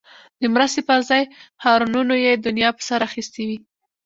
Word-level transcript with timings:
د 0.41 0.43
مرستې 0.53 0.81
پر 0.89 0.99
ځای 1.09 1.23
هارنونو 1.63 2.13
یې 2.25 2.33
دنیا 2.45 2.69
په 2.77 2.81
سر 2.87 2.99
اخیستی 3.07 3.43
وي. 3.49 3.57